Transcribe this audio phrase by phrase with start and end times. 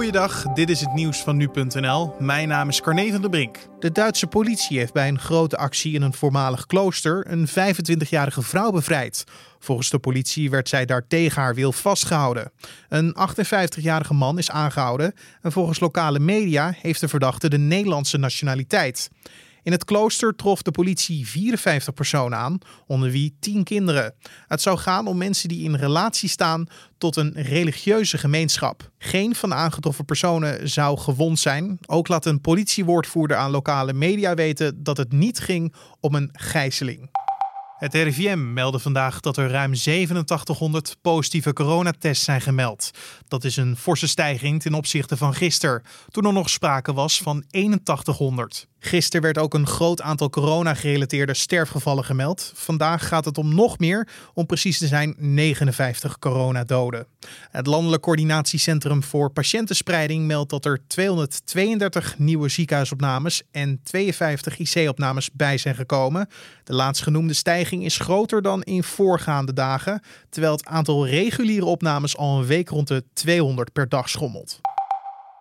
[0.00, 2.14] Goeiedag, dit is het nieuws van nu.nl.
[2.18, 3.58] Mijn naam is Carne van der Brink.
[3.78, 8.70] De Duitse politie heeft bij een grote actie in een voormalig klooster een 25-jarige vrouw
[8.70, 9.24] bevrijd.
[9.58, 12.52] Volgens de politie werd zij daar tegen haar wil vastgehouden.
[12.88, 19.10] Een 58-jarige man is aangehouden en volgens lokale media heeft de verdachte de Nederlandse nationaliteit.
[19.62, 24.14] In het klooster trof de politie 54 personen aan, onder wie 10 kinderen.
[24.46, 26.66] Het zou gaan om mensen die in relatie staan
[26.98, 28.90] tot een religieuze gemeenschap.
[28.98, 31.78] Geen van de aangetroffen personen zou gewond zijn.
[31.86, 37.10] Ook laat een politiewoordvoerder aan lokale media weten dat het niet ging om een gijzeling.
[37.80, 42.90] Het RIVM meldde vandaag dat er ruim 8700 positieve coronatests zijn gemeld.
[43.28, 47.44] Dat is een forse stijging ten opzichte van gisteren, toen er nog sprake was van
[47.50, 48.68] 8100.
[48.82, 52.52] Gisteren werd ook een groot aantal corona-gerelateerde sterfgevallen gemeld.
[52.54, 57.06] Vandaag gaat het om nog meer, om precies te zijn 59 coronadoden.
[57.50, 65.58] Het Landelijk Coördinatiecentrum voor Patiëntenspreiding meldt dat er 232 nieuwe ziekenhuisopnames en 52 IC-opnames bij
[65.58, 66.28] zijn gekomen.
[66.64, 72.38] De laatstgenoemde stijging is groter dan in voorgaande dagen, terwijl het aantal reguliere opnames al
[72.38, 74.60] een week rond de 200 per dag schommelt.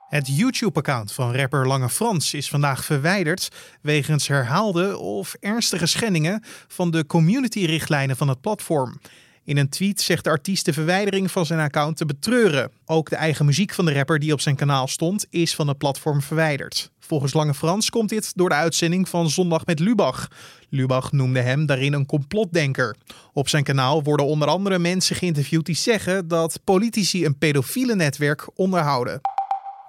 [0.10, 3.50] Het YouTube-account van rapper Lange Frans is vandaag verwijderd
[3.82, 9.00] wegens herhaalde of ernstige schendingen van de community-richtlijnen van het platform.
[9.50, 12.72] In een tweet zegt de artiest de verwijdering van zijn account te betreuren.
[12.86, 15.78] Ook de eigen muziek van de rapper die op zijn kanaal stond, is van het
[15.78, 16.92] platform verwijderd.
[17.00, 20.28] Volgens Lange Frans komt dit door de uitzending van Zondag met Lubach.
[20.70, 22.96] Lubach noemde hem daarin een complotdenker.
[23.34, 28.50] Op zijn kanaal worden onder andere mensen geïnterviewd die zeggen dat politici een pedofiele netwerk
[28.56, 29.22] onderhouden.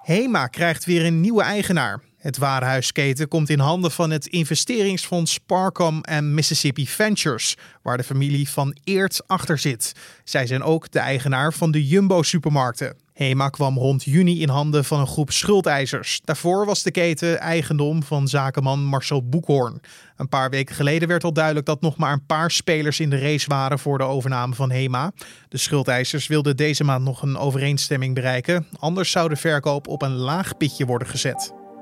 [0.01, 2.01] HEMA krijgt weer een nieuwe eigenaar.
[2.21, 8.49] Het warenhuisketen komt in handen van het investeringsfonds Sparcom en Mississippi Ventures, waar de familie
[8.49, 9.93] van Eert achter zit.
[10.23, 12.95] Zij zijn ook de eigenaar van de Jumbo-supermarkten.
[13.13, 16.21] HEMA kwam rond juni in handen van een groep schuldeisers.
[16.23, 19.81] Daarvoor was de keten eigendom van zakenman Marcel Boekhoorn.
[20.17, 23.19] Een paar weken geleden werd al duidelijk dat nog maar een paar spelers in de
[23.19, 25.11] race waren voor de overname van HEMA.
[25.49, 28.67] De schuldeisers wilden deze maand nog een overeenstemming bereiken.
[28.79, 31.60] Anders zou de verkoop op een laag pitje worden gezet.